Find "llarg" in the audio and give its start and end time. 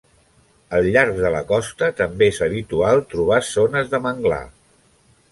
0.93-1.19